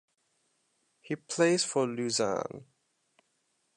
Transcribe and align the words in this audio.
He 1.01 1.15
plays 1.15 1.63
for 1.63 1.85
Luzern. 1.85 2.65